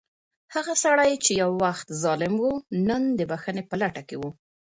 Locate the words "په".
3.69-3.75